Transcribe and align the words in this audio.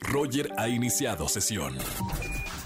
Roger 0.00 0.48
ha 0.56 0.68
iniciado 0.68 1.28
sesión. 1.28 1.76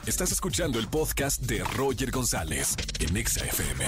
Estás 0.06 0.32
escuchando 0.32 0.78
el 0.78 0.88
podcast 0.88 1.42
de 1.42 1.62
Roger 1.76 2.10
González 2.10 2.76
en 3.00 3.16
Exa 3.16 3.44
FM. 3.44 3.84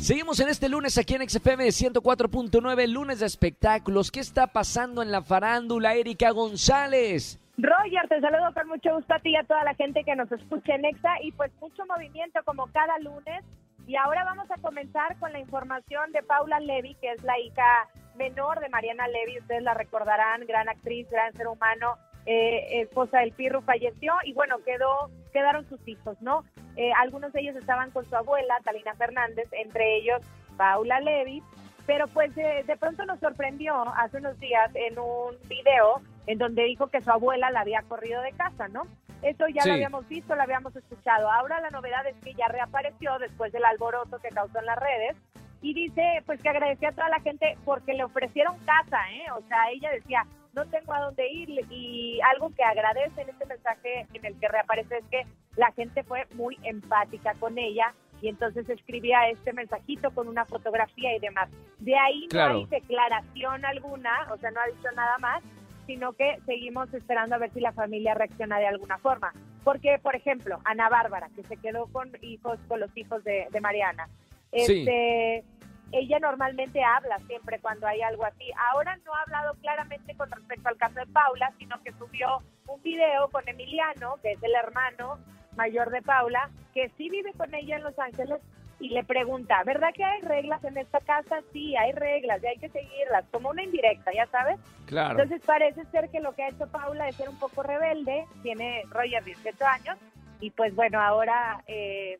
Seguimos 0.00 0.38
en 0.40 0.48
este 0.48 0.68
lunes 0.68 0.98
aquí 0.98 1.14
en 1.14 1.28
XFM 1.28 1.66
104.9, 1.66 2.86
lunes 2.88 3.20
de 3.20 3.26
espectáculos. 3.26 4.10
¿Qué 4.10 4.20
está 4.20 4.46
pasando 4.46 5.02
en 5.02 5.10
la 5.10 5.22
farándula, 5.22 5.94
Erika 5.94 6.30
González? 6.30 7.40
Roger, 7.56 8.08
te 8.08 8.20
saludo 8.20 8.52
con 8.52 8.68
mucho 8.68 8.94
gusto 8.96 9.14
a 9.14 9.18
ti 9.20 9.30
y 9.30 9.36
a 9.36 9.44
toda 9.44 9.64
la 9.64 9.74
gente 9.74 10.04
que 10.04 10.14
nos 10.16 10.30
escucha 10.30 10.74
en 10.74 10.84
EXA 10.84 11.22
y 11.22 11.32
pues 11.32 11.50
mucho 11.60 11.84
movimiento 11.86 12.40
como 12.44 12.66
cada 12.66 12.98
lunes. 12.98 13.44
Y 13.86 13.96
ahora 13.96 14.24
vamos 14.24 14.50
a 14.50 14.60
comenzar 14.60 15.18
con 15.18 15.32
la 15.32 15.38
información 15.38 16.10
de 16.12 16.22
Paula 16.22 16.58
Levy, 16.60 16.94
que 16.96 17.12
es 17.12 17.22
la 17.22 17.38
hija 17.38 17.88
menor 18.16 18.60
de 18.60 18.68
Mariana 18.70 19.06
Levy. 19.08 19.38
Ustedes 19.38 19.62
la 19.62 19.74
recordarán, 19.74 20.46
gran 20.46 20.68
actriz, 20.68 21.08
gran 21.10 21.34
ser 21.34 21.48
humano, 21.48 21.98
eh, 22.24 22.80
esposa 22.80 23.18
del 23.18 23.32
Pirro, 23.32 23.60
falleció 23.60 24.14
y 24.24 24.32
bueno, 24.32 24.56
quedó 24.64 25.10
quedaron 25.32 25.68
sus 25.68 25.86
hijos, 25.86 26.16
¿no? 26.22 26.44
Eh, 26.76 26.92
algunos 26.98 27.32
de 27.32 27.40
ellos 27.40 27.56
estaban 27.56 27.90
con 27.90 28.04
su 28.06 28.16
abuela, 28.16 28.56
Talina 28.64 28.94
Fernández, 28.94 29.48
entre 29.52 29.96
ellos 29.96 30.22
Paula 30.56 31.00
Levy, 31.00 31.42
pero 31.86 32.06
pues 32.08 32.34
de 32.34 32.76
pronto 32.80 33.04
nos 33.04 33.20
sorprendió 33.20 33.84
hace 33.96 34.18
unos 34.18 34.38
días 34.40 34.70
en 34.74 34.98
un 34.98 35.36
video 35.48 36.00
en 36.26 36.38
donde 36.38 36.64
dijo 36.64 36.88
que 36.88 37.00
su 37.00 37.10
abuela 37.10 37.50
la 37.50 37.60
había 37.60 37.82
corrido 37.82 38.22
de 38.22 38.32
casa, 38.32 38.68
¿no? 38.68 38.82
Eso 39.22 39.46
ya 39.48 39.64
lo 39.64 39.72
habíamos 39.72 40.06
visto, 40.08 40.34
lo 40.34 40.42
habíamos 40.42 40.76
escuchado. 40.76 41.30
Ahora 41.30 41.60
la 41.60 41.70
novedad 41.70 42.06
es 42.06 42.16
que 42.22 42.34
ya 42.34 42.46
reapareció 42.48 43.18
después 43.18 43.52
del 43.52 43.64
alboroto 43.64 44.18
que 44.18 44.28
causó 44.28 44.58
en 44.58 44.66
las 44.66 44.78
redes 44.78 45.16
y 45.62 45.72
dice 45.72 46.22
pues 46.26 46.42
que 46.42 46.50
agradecía 46.50 46.90
a 46.90 46.92
toda 46.92 47.08
la 47.08 47.20
gente 47.20 47.56
porque 47.64 47.94
le 47.94 48.04
ofrecieron 48.04 48.58
casa, 48.66 48.98
¿eh? 49.12 49.30
O 49.32 49.40
sea, 49.48 49.70
ella 49.70 49.90
decía, 49.90 50.26
no 50.52 50.66
tengo 50.66 50.92
a 50.92 51.00
dónde 51.00 51.28
ir 51.30 51.48
y 51.70 52.20
algo 52.32 52.50
que 52.54 52.62
agradece 52.62 53.22
en 53.22 53.30
este 53.30 53.46
mensaje 53.46 54.06
en 54.12 54.24
el 54.24 54.38
que 54.38 54.48
reaparece 54.48 54.98
es 54.98 55.04
que 55.10 55.26
la 55.56 55.72
gente 55.72 56.02
fue 56.04 56.26
muy 56.34 56.58
empática 56.62 57.32
con 57.40 57.58
ella 57.58 57.94
y 58.20 58.28
entonces 58.28 58.68
escribía 58.68 59.28
este 59.28 59.52
mensajito 59.52 60.10
con 60.12 60.28
una 60.28 60.44
fotografía 60.44 61.14
y 61.16 61.18
demás. 61.18 61.48
De 61.78 61.96
ahí 61.96 62.28
no 62.32 62.42
hay 62.42 62.66
declaración 62.66 63.64
alguna, 63.64 64.12
o 64.32 64.36
sea, 64.38 64.50
no 64.50 64.60
ha 64.60 64.66
dicho 64.66 64.90
nada 64.94 65.18
más, 65.18 65.42
sino 65.86 66.12
que 66.12 66.38
seguimos 66.46 66.92
esperando 66.94 67.34
a 67.34 67.38
ver 67.38 67.50
si 67.52 67.60
la 67.60 67.72
familia 67.72 68.14
reacciona 68.14 68.58
de 68.58 68.66
alguna 68.66 68.98
forma. 68.98 69.32
Porque, 69.62 69.98
por 69.98 70.14
ejemplo, 70.14 70.60
Ana 70.64 70.88
Bárbara, 70.88 71.28
que 71.34 71.42
se 71.44 71.56
quedó 71.56 71.86
con 71.86 72.10
hijos, 72.22 72.58
con 72.68 72.80
los 72.80 72.94
hijos 72.96 73.24
de, 73.24 73.48
Mariana, 73.60 74.08
este, 74.52 75.44
ella 75.92 76.18
normalmente 76.18 76.82
habla 76.82 77.18
siempre 77.26 77.58
cuando 77.60 77.86
hay 77.86 78.02
algo 78.02 78.24
así. 78.24 78.50
Ahora 78.72 78.96
no 79.04 79.14
ha 79.14 79.22
hablado 79.22 79.54
claramente 79.60 80.14
con 80.16 80.30
respecto 80.30 80.68
al 80.68 80.76
caso 80.76 81.00
de 81.00 81.06
Paula, 81.06 81.52
sino 81.58 81.80
que 81.82 81.92
subió 81.92 82.38
un 82.66 82.82
video 82.82 83.28
con 83.28 83.48
Emiliano, 83.48 84.16
que 84.22 84.32
es 84.32 84.42
el 84.42 84.54
hermano 84.54 85.18
mayor 85.56 85.90
de 85.90 86.02
Paula, 86.02 86.50
que 86.72 86.90
sí 86.96 87.08
vive 87.08 87.32
con 87.34 87.54
ella 87.54 87.76
en 87.76 87.84
Los 87.84 87.98
Ángeles 87.98 88.40
y 88.80 88.88
le 88.90 89.04
pregunta, 89.04 89.62
¿verdad 89.64 89.88
que 89.94 90.04
hay 90.04 90.20
reglas 90.22 90.62
en 90.64 90.76
esta 90.76 91.00
casa? 91.00 91.40
Sí, 91.52 91.76
hay 91.76 91.92
reglas 91.92 92.42
y 92.42 92.46
hay 92.46 92.56
que 92.58 92.68
seguirlas, 92.68 93.24
como 93.30 93.50
una 93.50 93.62
indirecta, 93.62 94.12
ya 94.12 94.26
sabes. 94.26 94.58
Claro. 94.86 95.12
Entonces 95.12 95.42
parece 95.46 95.84
ser 95.86 96.08
que 96.10 96.20
lo 96.20 96.32
que 96.34 96.42
ha 96.42 96.48
hecho 96.48 96.66
Paula 96.66 97.08
es 97.08 97.16
ser 97.16 97.28
un 97.28 97.38
poco 97.38 97.62
rebelde, 97.62 98.26
tiene 98.42 98.82
Roger 98.90 99.24
18 99.24 99.64
años 99.66 99.98
y 100.40 100.50
pues 100.50 100.74
bueno, 100.74 101.00
ahora 101.00 101.62
eh, 101.66 102.18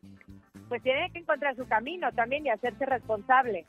pues 0.67 0.81
tiene 0.81 1.11
que 1.11 1.19
encontrar 1.19 1.55
su 1.55 1.67
camino 1.67 2.11
también 2.11 2.45
y 2.45 2.49
hacerse 2.49 2.85
responsable. 2.85 3.65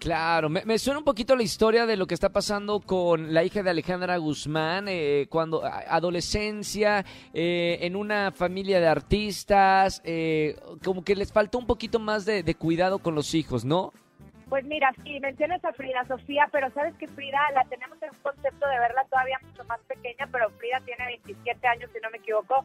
Claro, 0.00 0.48
me, 0.48 0.78
suena 0.78 0.98
un 0.98 1.04
poquito 1.04 1.36
la 1.36 1.42
historia 1.42 1.84
de 1.84 1.94
lo 1.94 2.06
que 2.06 2.14
está 2.14 2.30
pasando 2.30 2.80
con 2.80 3.34
la 3.34 3.44
hija 3.44 3.62
de 3.62 3.68
Alejandra 3.68 4.16
Guzmán, 4.16 4.86
eh, 4.88 5.26
cuando 5.28 5.62
adolescencia, 5.62 7.04
eh, 7.34 7.76
en 7.82 7.96
una 7.96 8.32
familia 8.32 8.80
de 8.80 8.88
artistas, 8.88 10.00
eh, 10.06 10.56
como 10.82 11.04
que 11.04 11.14
les 11.14 11.30
faltó 11.30 11.58
un 11.58 11.66
poquito 11.66 11.98
más 11.98 12.24
de, 12.24 12.54
cuidado 12.54 13.00
con 13.00 13.14
los 13.14 13.34
hijos, 13.34 13.66
¿no? 13.66 13.92
Pues 14.48 14.64
mira, 14.64 14.90
sí, 15.04 15.20
mencionas 15.20 15.62
a 15.66 15.72
Frida 15.74 16.02
Sofía, 16.08 16.48
pero 16.50 16.70
sabes 16.70 16.94
que 16.94 17.06
Frida 17.06 17.38
la 17.54 17.64
tenemos 17.64 18.02
en 18.02 18.08
un 18.08 18.22
concepto 18.22 18.66
de 18.68 18.80
verla 18.80 19.04
todavía 19.04 19.38
mucho 19.42 19.64
más 19.64 19.80
pequeña, 19.80 20.26
pero 20.32 20.48
Frida 20.52 20.80
tiene 20.86 21.04
27 21.24 21.68
años, 21.68 21.90
si 21.92 22.00
no 22.00 22.08
me 22.10 22.16
equivoco. 22.16 22.64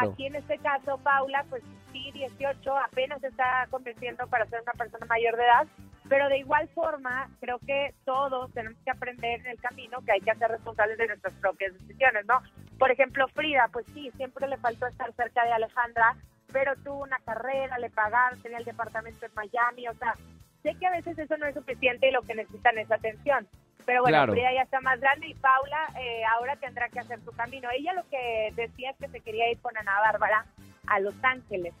Aquí 0.00 0.26
en 0.26 0.36
este 0.36 0.58
caso, 0.58 0.98
Paula, 0.98 1.44
pues 1.50 1.64
sí, 1.92 2.12
18, 2.12 2.76
apenas 2.78 3.20
se 3.20 3.28
está 3.28 3.66
convenciendo 3.68 4.28
para 4.28 4.46
ser 4.46 4.60
una 4.62 4.72
persona 4.74 5.06
mayor 5.06 5.36
de 5.36 5.42
edad 5.42 5.66
pero 6.08 6.28
de 6.28 6.38
igual 6.38 6.68
forma, 6.68 7.28
creo 7.40 7.58
que 7.66 7.94
todos 8.04 8.52
tenemos 8.52 8.78
que 8.84 8.90
aprender 8.90 9.40
en 9.40 9.46
el 9.46 9.60
camino 9.60 10.00
que 10.04 10.12
hay 10.12 10.20
que 10.20 10.34
ser 10.34 10.50
responsables 10.50 10.98
de 10.98 11.08
nuestras 11.08 11.34
propias 11.34 11.72
decisiones, 11.74 12.26
¿no? 12.26 12.40
Por 12.78 12.90
ejemplo, 12.90 13.26
Frida, 13.28 13.68
pues 13.72 13.86
sí, 13.94 14.10
siempre 14.16 14.46
le 14.48 14.56
faltó 14.58 14.86
estar 14.86 15.12
cerca 15.14 15.44
de 15.44 15.52
Alejandra, 15.52 16.16
pero 16.52 16.74
tuvo 16.76 17.02
una 17.02 17.18
carrera, 17.24 17.78
le 17.78 17.90
pagaron, 17.90 18.40
tenía 18.40 18.58
el 18.58 18.64
departamento 18.64 19.26
en 19.26 19.32
Miami, 19.34 19.88
o 19.88 19.94
sea, 19.94 20.14
sé 20.62 20.74
que 20.74 20.86
a 20.86 20.90
veces 20.90 21.18
eso 21.18 21.36
no 21.36 21.46
es 21.46 21.54
suficiente 21.54 22.08
y 22.08 22.12
lo 22.12 22.22
que 22.22 22.34
necesitan 22.34 22.78
es 22.78 22.90
atención. 22.90 23.48
Pero 23.84 24.02
bueno, 24.02 24.26
Frida 24.32 24.52
ya 24.52 24.62
está 24.62 24.80
más 24.80 25.00
grande 25.00 25.28
y 25.28 25.34
Paula 25.34 25.88
eh, 26.00 26.22
ahora 26.36 26.56
tendrá 26.56 26.88
que 26.88 26.98
hacer 26.98 27.20
su 27.20 27.30
camino. 27.32 27.68
Ella 27.72 27.92
lo 27.92 28.08
que 28.08 28.52
decía 28.56 28.90
es 28.90 28.96
que 28.96 29.08
se 29.08 29.20
quería 29.20 29.50
ir 29.50 29.60
con 29.60 29.76
Ana 29.76 30.00
Bárbara 30.00 30.44
a 30.88 30.98
Los 30.98 31.14
Ángeles, 31.22 31.72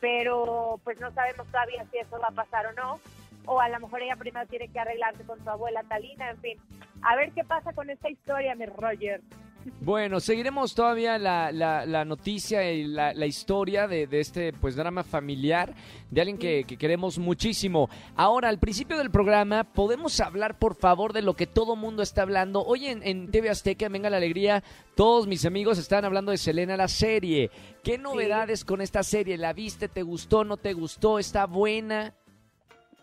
pero 0.00 0.78
pues 0.84 1.00
no 1.00 1.10
sabemos 1.12 1.46
todavía 1.46 1.84
si 1.90 1.98
eso 1.98 2.18
va 2.20 2.28
a 2.28 2.32
pasar 2.32 2.66
o 2.66 2.72
no 2.72 3.00
o 3.46 3.60
a 3.60 3.68
lo 3.68 3.80
mejor 3.80 4.02
ella 4.02 4.16
primero 4.16 4.46
tiene 4.46 4.68
que 4.68 4.78
arreglarse 4.78 5.24
con 5.24 5.42
su 5.42 5.48
abuela 5.48 5.82
Talina, 5.84 6.30
en 6.30 6.38
fin. 6.38 6.58
A 7.02 7.16
ver 7.16 7.32
qué 7.32 7.44
pasa 7.44 7.72
con 7.72 7.90
esta 7.90 8.08
historia, 8.08 8.54
mi 8.54 8.66
Roger. 8.66 9.20
Bueno, 9.80 10.20
seguiremos 10.20 10.74
todavía 10.74 11.18
la, 11.18 11.50
la, 11.50 12.04
noticia 12.04 12.70
y 12.70 12.84
la, 12.84 13.14
la 13.14 13.26
historia 13.26 13.86
de, 13.88 14.06
de, 14.06 14.20
este 14.20 14.52
pues 14.52 14.76
drama 14.76 15.04
familiar 15.04 15.74
de 16.10 16.20
alguien 16.20 16.38
que, 16.38 16.64
que, 16.64 16.76
queremos 16.76 17.18
muchísimo. 17.18 17.88
Ahora, 18.14 18.48
al 18.48 18.58
principio 18.58 18.98
del 18.98 19.10
programa, 19.10 19.64
¿podemos 19.64 20.20
hablar 20.20 20.58
por 20.58 20.74
favor 20.74 21.12
de 21.12 21.22
lo 21.22 21.34
que 21.34 21.46
todo 21.46 21.76
mundo 21.76 22.02
está 22.02 22.22
hablando? 22.22 22.62
Hoy 22.62 22.86
en, 22.86 23.02
en 23.02 23.30
TV 23.30 23.50
Azteca, 23.50 23.88
venga 23.88 24.10
la 24.10 24.18
alegría, 24.18 24.62
todos 24.94 25.26
mis 25.26 25.46
amigos 25.46 25.78
están 25.78 26.04
hablando 26.04 26.30
de 26.30 26.38
Selena 26.38 26.76
la 26.76 26.88
serie. 26.88 27.50
¿Qué 27.82 27.96
novedades 27.96 28.64
con 28.64 28.80
esta 28.80 29.02
serie? 29.02 29.38
¿La 29.38 29.52
viste? 29.52 29.88
¿Te 29.88 30.02
gustó? 30.02 30.44
¿No 30.44 30.56
te 30.56 30.74
gustó? 30.74 31.18
¿Está 31.18 31.46
buena? 31.46 32.14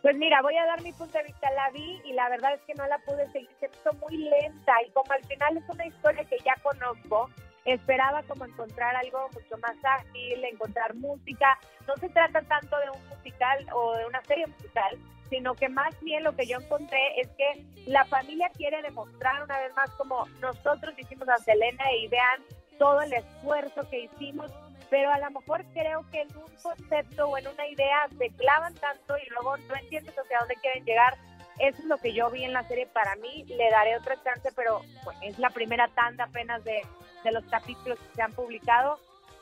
Pues 0.01 0.17
mira, 0.17 0.41
voy 0.41 0.57
a 0.57 0.65
dar 0.65 0.81
mi 0.81 0.91
punto 0.93 1.17
de 1.17 1.25
vista. 1.25 1.51
La 1.51 1.69
vi 1.69 2.01
y 2.05 2.13
la 2.13 2.27
verdad 2.29 2.53
es 2.55 2.61
que 2.61 2.73
no 2.73 2.87
la 2.87 2.97
pude 2.99 3.31
seguir. 3.31 3.49
Se 3.59 3.67
hizo 3.67 3.93
muy 3.93 4.17
lenta 4.17 4.73
y 4.85 4.91
como 4.91 5.11
al 5.11 5.23
final 5.25 5.57
es 5.57 5.69
una 5.69 5.85
historia 5.85 6.23
que 6.25 6.37
ya 6.43 6.55
conozco, 6.63 7.29
esperaba 7.65 8.23
como 8.23 8.45
encontrar 8.45 8.95
algo 8.95 9.29
mucho 9.33 9.57
más 9.59 9.75
ágil, 9.83 10.43
encontrar 10.43 10.95
música. 10.95 11.59
No 11.87 11.95
se 11.97 12.09
trata 12.09 12.41
tanto 12.41 12.77
de 12.79 12.89
un 12.89 13.09
musical 13.09 13.67
o 13.73 13.95
de 13.95 14.05
una 14.07 14.21
serie 14.23 14.47
musical, 14.47 14.97
sino 15.29 15.53
que 15.53 15.69
más 15.69 15.99
bien 16.01 16.23
lo 16.23 16.35
que 16.35 16.47
yo 16.47 16.57
encontré 16.57 17.21
es 17.21 17.29
que 17.37 17.63
la 17.85 18.03
familia 18.05 18.49
quiere 18.55 18.81
demostrar 18.81 19.43
una 19.43 19.59
vez 19.59 19.73
más 19.75 19.91
como 19.91 20.25
nosotros 20.39 20.97
hicimos 20.97 21.29
a 21.29 21.37
Selena 21.37 21.83
y 21.93 22.07
vean 22.07 22.41
todo 22.79 23.01
el 23.01 23.13
esfuerzo 23.13 23.87
que 23.89 23.99
hicimos 23.99 24.51
pero 24.91 25.09
a 25.09 25.17
lo 25.19 25.31
mejor 25.31 25.63
creo 25.73 26.05
que 26.11 26.21
en 26.21 26.27
un 26.35 26.53
concepto 26.61 27.29
o 27.29 27.37
en 27.37 27.47
una 27.47 27.65
idea 27.65 28.07
se 28.17 28.29
clavan 28.31 28.75
tanto 28.75 29.17
y 29.17 29.29
luego 29.29 29.55
no 29.55 29.75
entiendes 29.77 30.13
hacia 30.19 30.39
dónde 30.39 30.57
quieren 30.57 30.83
llegar. 30.83 31.17
Eso 31.59 31.79
es 31.79 31.85
lo 31.85 31.97
que 31.97 32.13
yo 32.13 32.29
vi 32.29 32.43
en 32.43 32.51
la 32.51 32.67
serie. 32.67 32.87
Para 32.87 33.15
mí 33.15 33.45
le 33.45 33.69
daré 33.69 33.95
otra 33.95 34.21
chance, 34.21 34.51
pero 34.53 34.81
pues, 35.05 35.17
es 35.21 35.39
la 35.39 35.49
primera 35.49 35.87
tanda 35.87 36.25
apenas 36.25 36.61
de, 36.65 36.81
de 37.23 37.31
los 37.31 37.45
capítulos 37.45 37.97
que 37.99 38.15
se 38.15 38.21
han 38.21 38.33
publicado 38.33 38.99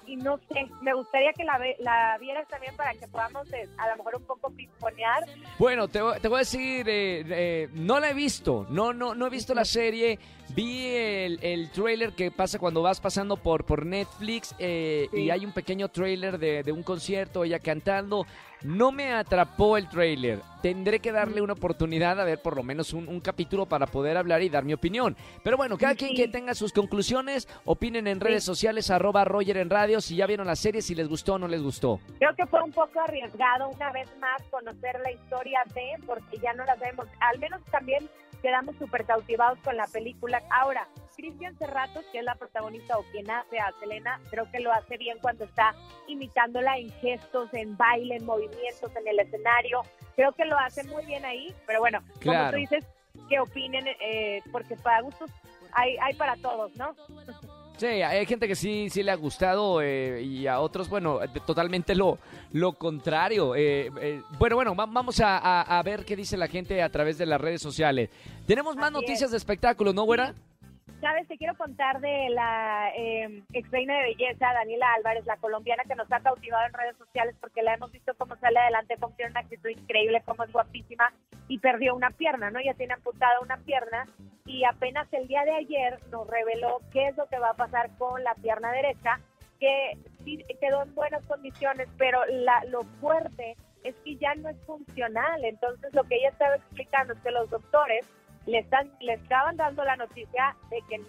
y 0.09 0.16
no 0.16 0.38
sé, 0.52 0.68
me 0.81 0.94
gustaría 0.94 1.31
que 1.34 1.44
la, 1.44 1.59
la 1.80 2.18
vieras 2.20 2.47
también 2.47 2.75
para 2.75 2.94
que 2.94 3.08
podamos 3.08 3.52
eh, 3.53 3.70
a 3.78 3.90
lo 3.90 3.97
mejor 3.97 4.16
un 4.16 4.24
poco 4.24 4.50
pisponear. 4.50 5.24
Bueno, 5.58 5.88
te, 5.88 6.00
te 6.22 6.28
voy 6.28 6.38
a 6.38 6.40
decir, 6.40 6.90
eh, 6.90 7.24
eh, 7.28 7.70
no 7.74 8.00
la 8.00 8.09
he 8.09 8.14
visto, 8.14 8.66
no, 8.69 8.94
no, 8.94 9.14
no 9.14 9.28
he 9.28 9.30
visto 9.30 9.53
la 9.53 9.66
serie, 9.66 10.18
vi 10.56 10.88
el, 10.96 11.40
el 11.44 11.69
trailer 11.72 12.14
que 12.14 12.31
pasa 12.31 12.58
cuando 12.58 12.81
vas 12.81 13.00
pasando 13.00 13.38
por, 13.38 13.66
por 13.66 13.86
Netflix 13.86 14.56
y 14.60 15.30
hay 15.30 15.45
un 15.45 15.54
pequeño 15.54 15.89
trailer 15.89 16.39
de, 16.39 16.63
de 16.63 16.72
un 16.72 16.83
concierto, 16.83 17.44
ella 17.44 17.60
cantando. 17.60 18.25
No 18.63 18.91
me 18.91 19.13
atrapó 19.13 19.77
el 19.77 19.88
trailer. 19.88 20.41
Tendré 20.61 21.00
que 21.00 21.13
darle 21.13 21.41
una 21.41 21.53
oportunidad 21.53 22.19
a 22.19 22.25
ver 22.25 22.41
por 22.41 22.57
lo 22.57 22.63
menos 22.63 22.91
un, 22.91 23.21
capítulo 23.21 23.65
para 23.65 23.88
poder 23.88 24.17
hablar 24.17 24.41
y 24.41 24.50
dar 24.50 24.65
mi 24.65 24.73
opinión. 24.73 25.15
Pero 25.44 25.56
bueno, 25.56 25.77
cada 25.77 25.95
quien 25.95 26.13
que 26.13 26.27
tenga 26.27 26.53
sus 26.53 26.73
conclusiones, 26.73 27.47
opinen 27.63 28.07
en 28.07 28.19
redes 28.19 28.44
sociales, 28.44 28.91
arroba 28.91 29.23
Roger 29.23 29.57
en 29.57 29.69
radio, 29.69 30.01
si 30.01 30.17
ya 30.17 30.27
vieron 30.27 30.47
la 30.47 30.57
serie, 30.57 30.81
si 30.81 30.95
les 30.95 31.07
gustó 31.07 31.35
o 31.35 31.39
no 31.39 31.47
les 31.47 31.63
gustó. 31.63 32.01
Creo 32.17 32.35
que 32.35 32.45
fue 32.47 32.61
un 32.61 32.73
poco 32.73 33.00
arriesgado 33.00 33.69
una 33.69 33.91
vez 33.94 34.09
más 34.19 34.44
conocer 34.50 35.00
la 35.01 35.11
historia 35.11 35.61
de, 35.73 36.06
porque 36.06 36.38
ya 36.39 36.51
no 36.53 36.65
la 36.65 36.75
vemos. 36.75 37.07
Al 37.21 37.39
menos 37.39 37.61
también 37.71 38.09
quedamos 38.41 38.75
súper 38.77 39.06
cautivados 39.06 39.59
con 39.59 39.77
la 39.77 39.88
película. 39.88 40.41
Ahora, 40.50 40.88
Cristian 41.15 41.56
Cerratos, 41.57 42.06
que 42.12 42.19
es 42.19 42.24
la 42.24 42.36
protagonista 42.36 42.97
o 42.97 43.03
quien 43.12 43.30
hace 43.30 43.59
a 43.59 43.71
Selena, 43.80 44.19
creo 44.30 44.50
que 44.51 44.59
lo 44.59 44.71
hace 44.71 44.97
bien 44.97 45.18
cuando 45.21 45.44
está 45.44 45.75
imitándola 46.07 46.77
en 46.77 46.91
gestos, 46.94 47.53
en 47.53 47.75
baile, 47.75 48.15
en 48.15 48.25
movimientos, 48.25 48.95
en 48.95 49.07
el 49.07 49.19
escenario. 49.19 49.81
Creo 50.15 50.31
que 50.31 50.45
lo 50.45 50.57
hace 50.57 50.83
muy 50.86 51.06
bien 51.06 51.25
ahí, 51.25 51.53
pero 51.68 51.80
bueno, 51.80 52.00
como 52.24 52.50
tú 52.51 52.56
dices, 52.56 52.86
que 53.27 53.39
opinen, 53.39 53.86
eh, 54.00 54.42
porque 54.51 54.75
para 54.77 55.01
gustos 55.01 55.30
hay, 55.74 55.97
hay 56.01 56.13
para 56.15 56.35
todos, 56.38 56.75
¿no? 56.75 56.95
Sí, 57.80 57.86
hay 57.86 58.26
gente 58.26 58.46
que 58.46 58.56
sí, 58.56 58.90
sí 58.90 59.04
le 59.04 59.12
ha 59.12 59.16
gustado 59.16 59.81
eh, 59.81 60.22
y 60.22 60.48
a 60.48 60.60
otros, 60.60 60.90
bueno, 60.90 61.20
totalmente 61.46 61.96
lo, 61.96 62.20
lo 62.52 62.74
contrario. 62.74 63.56
Eh, 63.56 63.90
eh, 64.02 64.22
bueno, 64.38 64.58
bueno, 64.58 64.76
vamos 64.76 65.22
a, 65.24 65.81
ver 65.86 66.04
qué 66.04 66.18
dice 66.18 66.36
la 66.36 66.50
gente 66.50 66.84
a 66.84 66.90
través 66.90 67.18
de 67.18 67.26
las 67.26 67.40
redes 67.40 67.62
sociales. 67.62 68.10
Tenemos 68.46 68.76
más 68.76 68.92
noticias 68.92 69.31
de 69.31 69.38
espectáculos, 69.38 69.96
¿no, 69.96 70.04
güera? 70.04 70.36
Sabes, 71.01 71.30
te 71.30 71.38
quiero 71.38 71.56
contar 71.56 72.01
de 72.01 72.30
la 72.30 72.92
eh, 72.94 73.42
ex 73.54 73.72
de 73.72 73.86
belleza, 73.86 74.54
Daniela 74.54 74.86
Álvarez, 74.98 75.25
la 75.25 75.38
colombiana 75.38 75.84
que 75.86 75.96
nos 75.96 76.12
ha 76.12 76.19
cautivado 76.19 76.66
en 76.66 76.74
redes 76.74 76.98
sociales 76.98 77.36
porque 77.40 77.63
la 77.63 77.75
hemos 77.75 77.90
visto 77.92 78.13
cómo 78.18 78.36
sale 78.36 78.60
adelante, 78.60 78.98
cómo 79.00 79.16
tiene 79.16 79.31
una 79.31 79.40
actitud 79.40 79.69
increíble, 79.69 80.22
cómo 80.25 80.44
es 80.44 80.51
guapísima 80.51 81.13
y 81.48 81.60
perdió 81.60 81.96
una 81.96 82.12
pierna, 82.12 82.51
¿no? 82.51 82.60
Ya 82.60 82.74
tiene 82.74 82.96
amputada 82.96 83.40
una 83.42 83.57
pierna 83.57 84.07
y 84.46 84.66
apenas 84.66 85.07
el 85.13 85.30
día 85.30 85.46
de 85.46 85.54
ayer 85.54 86.00
nos 86.12 86.28
reveló 86.28 86.81
qué 86.92 87.07
es 87.07 87.16
lo 87.16 87.28
que 87.28 87.40
va 87.40 87.52
a 87.52 87.56
pasar 87.56 87.90
con 87.98 88.22
la 88.22 88.36
pierna 88.36 88.74
derecha, 88.74 89.22
que 89.57 89.98
sí 90.25 90.44
quedó 90.60 90.84
en 90.84 90.94
buenas 90.95 91.24
condiciones, 91.25 91.88
pero 91.98 92.25
la, 92.25 92.62
lo 92.66 92.81
fuerte 93.00 93.56
es 93.86 93.95
que 94.04 94.18
ya 94.18 94.36
no 94.36 94.50
es 94.50 94.57
funcional. 94.66 95.45
Entonces, 95.45 95.94
lo 95.94 96.04
que 96.04 96.16
ella 96.16 96.30
estaba 96.30 96.56
explicando 96.56 97.13
es 97.13 97.19
que 97.22 97.31
los 97.31 97.50
doctores 97.50 98.06
le, 98.50 98.60
están, 98.60 98.92
le 99.00 99.13
estaban 99.13 99.57
dando 99.57 99.84
la 99.84 99.96
noticia 99.96 100.56
de 100.69 100.81
que 100.90 101.01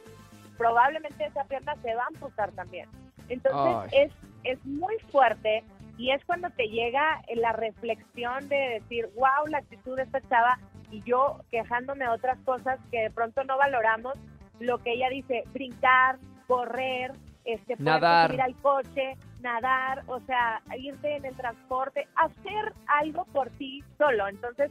probablemente 0.59 1.25
esa 1.25 1.45
pierna 1.45 1.75
se 1.83 1.95
va 1.95 2.03
a 2.03 2.09
amputar 2.09 2.53
también. 2.53 2.89
Entonces 3.29 3.93
es, 3.93 4.13
es 4.45 4.65
muy 4.67 4.97
fuerte 5.11 5.65
y 5.97 6.11
es 6.11 6.25
cuando 6.25 6.51
te 6.51 6.69
llega 6.69 7.23
la 7.35 7.53
reflexión 7.53 8.49
de 8.49 8.81
decir, 8.81 9.09
wow, 9.15 9.47
la 9.49 9.59
actitud 9.59 9.97
de 9.97 10.03
esta 10.03 10.21
chava 10.29 10.59
y 10.91 11.03
yo 11.03 11.41
quejándome 11.51 12.05
de 12.05 12.11
otras 12.11 12.39
cosas 12.45 12.79
que 12.91 13.03
de 13.03 13.11
pronto 13.11 13.45
no 13.45 13.57
valoramos, 13.57 14.15
lo 14.59 14.79
que 14.79 14.93
ella 14.93 15.09
dice, 15.09 15.45
brincar, 15.53 16.19
correr, 16.47 17.13
este, 17.45 17.77
nadar. 17.79 18.35
ir 18.35 18.41
al 18.41 18.55
coche, 18.57 19.17
nadar, 19.41 20.03
o 20.07 20.21
sea, 20.21 20.61
irte 20.77 21.17
en 21.17 21.25
el 21.25 21.37
transporte, 21.37 22.09
hacer 22.17 22.75
algo 22.87 23.25
por 23.27 23.49
ti 23.51 23.83
solo. 23.97 24.29
Entonces, 24.29 24.71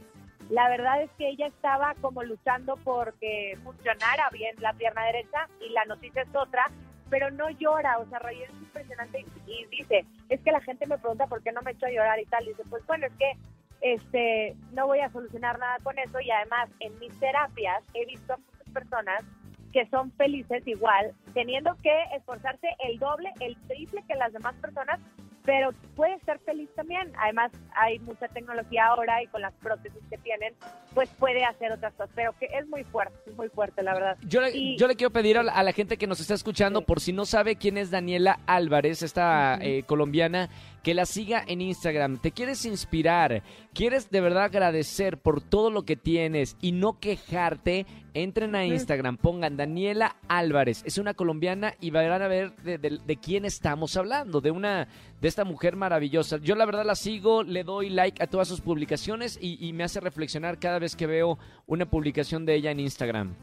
la 0.50 0.68
verdad 0.68 1.02
es 1.02 1.10
que 1.16 1.28
ella 1.28 1.46
estaba 1.46 1.94
como 2.00 2.22
luchando 2.24 2.76
porque 2.82 3.56
funcionara 3.62 4.28
bien 4.30 4.54
la 4.60 4.72
pierna 4.72 5.04
derecha 5.04 5.48
y 5.60 5.70
la 5.72 5.84
noticia 5.84 6.22
es 6.22 6.34
otra, 6.34 6.64
pero 7.08 7.30
no 7.30 7.48
llora, 7.50 7.98
o 7.98 8.06
sea, 8.08 8.18
Roger 8.18 8.50
es 8.50 8.56
impresionante 8.56 9.24
y 9.46 9.64
dice, 9.66 10.04
es 10.28 10.40
que 10.40 10.52
la 10.52 10.60
gente 10.60 10.86
me 10.86 10.98
pregunta 10.98 11.26
por 11.28 11.42
qué 11.42 11.52
no 11.52 11.62
me 11.62 11.70
echo 11.70 11.86
a 11.86 11.90
llorar 11.90 12.18
y 12.18 12.26
tal, 12.26 12.44
dice, 12.44 12.62
pues 12.68 12.84
bueno, 12.86 13.06
es 13.06 13.12
que 13.14 13.32
este 13.80 14.56
no 14.72 14.86
voy 14.86 15.00
a 15.00 15.10
solucionar 15.10 15.58
nada 15.58 15.78
con 15.82 15.98
eso 15.98 16.20
y 16.20 16.30
además 16.30 16.68
en 16.80 16.98
mis 16.98 17.18
terapias 17.18 17.82
he 17.94 18.04
visto 18.04 18.34
a 18.34 18.36
muchas 18.36 18.74
personas 18.74 19.24
que 19.72 19.86
son 19.86 20.10
felices 20.12 20.66
igual, 20.66 21.14
teniendo 21.32 21.76
que 21.82 21.94
esforzarse 22.16 22.68
el 22.80 22.98
doble, 22.98 23.32
el 23.38 23.56
triple 23.68 24.02
que 24.08 24.16
las 24.16 24.32
demás 24.32 24.54
personas 24.56 24.98
pero 25.44 25.70
puede 25.96 26.18
ser 26.20 26.38
feliz 26.40 26.68
también. 26.74 27.12
Además, 27.18 27.52
hay 27.74 27.98
mucha 28.00 28.28
tecnología 28.28 28.86
ahora 28.86 29.22
y 29.22 29.26
con 29.28 29.42
las 29.42 29.54
prótesis 29.54 30.02
que 30.10 30.18
tienen, 30.18 30.54
pues 30.94 31.08
puede 31.18 31.44
hacer 31.44 31.72
otras 31.72 31.94
cosas, 31.94 32.10
pero 32.14 32.34
que 32.38 32.46
es 32.46 32.66
muy 32.68 32.84
fuerte, 32.84 33.14
es 33.26 33.36
muy 33.36 33.48
fuerte, 33.48 33.82
la 33.82 33.94
verdad. 33.94 34.16
Yo 34.26 34.40
le, 34.40 34.76
yo 34.76 34.86
le 34.86 34.96
quiero 34.96 35.12
pedir 35.12 35.38
a 35.38 35.42
la, 35.42 35.72
gente 35.72 35.96
que 35.96 36.06
nos 36.06 36.20
está 36.20 36.34
escuchando, 36.34 36.82
por 36.82 37.00
si 37.00 37.12
no 37.12 37.24
sabe 37.24 37.56
quién 37.56 37.78
es 37.78 37.90
Daniela 37.90 38.40
Álvarez, 38.46 39.02
esta 39.02 39.58
eh, 39.60 39.84
colombiana, 39.84 40.50
que 40.82 40.94
la 40.94 41.06
siga 41.06 41.42
en 41.46 41.60
Instagram. 41.60 42.18
Te 42.18 42.32
quieres 42.32 42.64
inspirar, 42.64 43.42
quieres 43.74 44.10
de 44.10 44.20
verdad 44.20 44.44
agradecer 44.44 45.18
por 45.18 45.40
todo 45.40 45.70
lo 45.70 45.82
que 45.82 45.96
tienes 45.96 46.56
y 46.60 46.72
no 46.72 46.98
quejarte, 46.98 47.86
entren 48.14 48.54
a 48.54 48.64
Instagram, 48.64 49.16
pongan 49.16 49.56
Daniela 49.56 50.16
Álvarez, 50.28 50.82
es 50.84 50.98
una 50.98 51.14
colombiana 51.14 51.74
y 51.80 51.90
van 51.90 52.22
a 52.22 52.28
ver 52.28 52.54
de, 52.56 53.18
quién 53.22 53.44
estamos 53.44 53.96
hablando, 53.96 54.40
de 54.40 54.50
una 54.50 54.88
de 55.20 55.28
esta 55.28 55.44
mujer 55.44 55.76
maravillosa. 55.76 56.38
Yo 56.38 56.54
la 56.54 56.66
verdad 56.66 56.84
la 56.84 56.94
sigo, 56.94 57.42
le 57.42 57.64
doy 57.64 57.90
like 57.90 58.22
a 58.22 58.26
todas 58.26 58.48
sus 58.48 58.60
publicaciones 58.60 59.38
y, 59.40 59.64
y 59.64 59.72
me 59.72 59.84
hace 59.84 60.00
reflexionar 60.00 60.58
cada 60.58 60.78
vez 60.78 60.96
que 60.96 61.06
veo 61.06 61.38
una 61.66 61.86
publicación 61.86 62.46
de 62.46 62.54
ella 62.54 62.70
en 62.70 62.80
Instagram. 62.80 63.34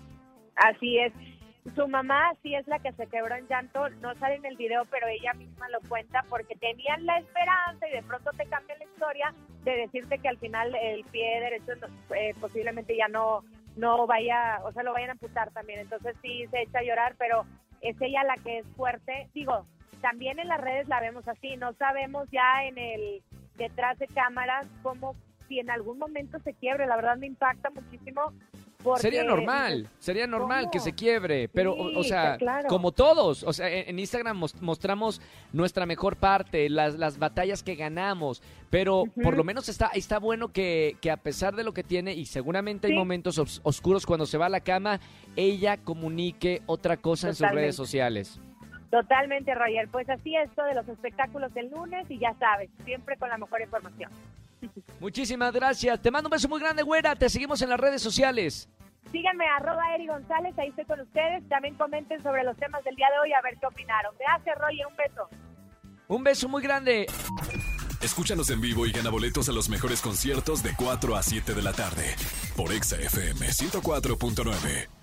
Así 0.55 0.97
es. 0.97 1.13
Su 1.75 1.87
mamá 1.87 2.31
sí 2.41 2.55
es 2.55 2.67
la 2.67 2.79
que 2.79 2.93
se 2.93 3.07
quebró 3.07 3.35
en 3.35 3.47
llanto, 3.47 3.89
no 4.01 4.15
sale 4.15 4.35
en 4.35 4.45
el 4.45 4.55
video, 4.55 4.85
pero 4.85 5.07
ella 5.07 5.33
misma 5.33 5.69
lo 5.69 5.79
cuenta 5.87 6.23
porque 6.29 6.55
tenían 6.55 7.05
la 7.05 7.17
esperanza 7.19 7.87
y 7.87 7.91
de 7.91 8.03
pronto 8.03 8.31
te 8.31 8.45
cambia 8.45 8.77
la 8.77 8.85
historia 8.85 9.33
de 9.63 9.71
decirte 9.77 10.17
que 10.19 10.29
al 10.29 10.37
final 10.37 10.73
el 10.75 11.03
pie 11.05 11.39
derecho 11.41 11.73
eh, 12.15 12.33
posiblemente 12.39 12.95
ya 12.95 13.07
no 13.07 13.43
no 13.75 14.07
vaya, 14.07 14.59
o 14.63 14.71
sea, 14.71 14.83
lo 14.83 14.93
vayan 14.93 15.09
a 15.09 15.13
amputar 15.13 15.51
también. 15.51 15.79
Entonces 15.79 16.15
sí 16.21 16.45
se 16.49 16.63
echa 16.63 16.79
a 16.79 16.83
llorar, 16.83 17.15
pero 17.17 17.45
es 17.81 17.95
ella 18.01 18.23
la 18.23 18.35
que 18.35 18.59
es 18.59 18.67
fuerte. 18.75 19.29
Digo, 19.33 19.67
también 20.01 20.39
en 20.39 20.47
las 20.47 20.59
redes 20.59 20.87
la 20.87 20.99
vemos 20.99 21.27
así, 21.27 21.55
no 21.57 21.73
sabemos 21.73 22.27
ya 22.31 22.63
en 22.65 22.77
el 22.77 23.23
detrás 23.55 23.97
de 23.99 24.07
cámaras 24.07 24.67
cómo 24.83 25.15
si 25.47 25.59
en 25.59 25.69
algún 25.69 25.97
momento 25.97 26.39
se 26.39 26.53
quiebre, 26.53 26.85
la 26.87 26.95
verdad 26.95 27.17
me 27.17 27.27
impacta 27.27 27.69
muchísimo 27.69 28.33
sería 28.97 29.24
normal, 29.24 29.89
sería 30.00 30.27
normal 30.27 30.69
que 30.71 30.79
se 30.79 30.94
quiebre, 30.94 31.50
pero, 31.50 31.75
o, 31.75 32.03
sea, 32.03 32.38
como 32.68 32.91
todos, 32.91 33.44
o 33.44 33.53
sea, 33.53 33.69
en, 33.69 34.00
Instagram 34.00 34.41
mostramos 34.62 35.21
nuestra 35.53 35.85
mejor 35.85 36.15
parte, 36.15 36.69
las, 36.69 36.95
las 36.95 37.18
batallas 37.18 37.63
que 37.63 37.75
ganamos, 37.75 38.41
pero 38.69 39.06
por 39.24 39.35
lo 39.35 39.44
menos 39.44 39.69
está, 39.69 39.88
está 39.94 40.19
bueno 40.19 40.51
que, 40.51 40.97
que, 41.01 41.12
a 41.12 41.18
pesar 41.18 41.56
de 41.56 41.63
lo 41.63 41.74
que 41.74 41.83
tiene, 41.83 42.13
y 42.13 42.25
seguramente 42.25 42.88
hay 42.88 42.94
momentos 42.94 43.59
oscuros 43.63 44.06
cuando 44.06 44.25
se 44.25 44.38
va 44.38 44.47
a 44.47 44.50
la 44.50 44.62
cama, 44.62 45.00
ella 45.35 45.77
comunique 45.77 46.62
otra 46.65 46.97
cosa 46.97 47.30
en 47.30 47.35
sus 47.35 47.50
redes 47.50 47.75
sociales. 47.75 48.39
Totalmente, 48.89 49.53
Roger. 49.53 49.89
Pues 49.89 50.09
así 50.09 50.35
es 50.35 50.50
esto 50.50 50.63
de 50.63 50.73
los 50.73 50.88
espectáculos 50.88 51.53
del 51.53 51.69
lunes 51.69 52.09
y 52.09 52.19
ya 52.19 52.33
sabes, 52.35 52.69
siempre 52.85 53.18
con 53.18 53.30
la 53.30 53.38
mejor 53.38 53.62
información. 53.62 54.12
Muchísimas 55.00 55.54
gracias. 55.54 56.01
Te 56.01 56.12
mando 56.12 56.27
un 56.27 56.31
beso 56.31 56.50
muy 56.50 56.59
grande, 56.59 56.83
güera. 56.83 57.15
Te 57.15 57.30
seguimos 57.30 57.62
en 57.62 57.69
las 57.69 57.80
redes 57.80 58.01
sociales. 58.01 58.69
Síganme, 59.12 59.45
arroba 59.57 59.95
Eri 59.95 60.07
González, 60.07 60.57
ahí 60.57 60.69
estoy 60.69 60.86
con 60.86 61.00
ustedes. 61.00 61.48
También 61.48 61.75
comenten 61.75 62.21
sobre 62.21 62.44
los 62.44 62.57
temas 62.57 62.83
del 62.83 62.95
día 62.95 63.07
de 63.09 63.19
hoy, 63.19 63.33
a 63.33 63.42
ver 63.42 63.57
qué 63.59 63.68
opinaron. 63.68 64.13
Gracias, 64.19 64.57
Roger, 64.57 64.88
un 64.88 64.95
beso. 64.98 65.30
Un 66.09 66.24
beso 66.24 66.50
muy 66.50 66.62
grande. 66.62 67.07
Escúchanos 68.01 68.50
en 68.50 68.62
vivo 68.62 68.86
y 68.86 68.92
gana 68.92 69.09
boletos 69.09 69.50
a 69.50 69.51
los 69.54 69.69
mejores 69.69 70.01
conciertos 70.01 70.62
de 70.62 70.71
4 70.75 71.15
a 71.15 71.24
7 71.24 71.54
de 71.54 71.62
la 71.62 71.74
tarde 71.74 72.15
por 72.56 72.71
Exa 72.71 72.98
FM 72.98 73.48
104.9. 73.48 74.96